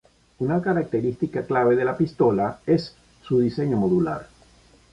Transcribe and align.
Una 0.45 0.55
característica 0.67 1.43
clave 1.45 1.75
de 1.75 1.85
la 1.85 1.95
pistola 1.95 2.59
es 2.65 2.95
su 3.21 3.37
diseño 3.39 3.77
modular. 3.77 4.27